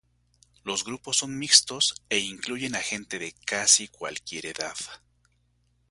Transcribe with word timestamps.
Los 0.63 0.83
grupos 0.83 1.17
son 1.17 1.37
mixtos 1.37 1.93
e 2.09 2.17
incluyen 2.17 2.73
a 2.73 2.79
gente 2.79 3.19
de 3.19 3.33
casi 3.45 3.87
cualquier 3.87 4.47
edad. 4.47 4.73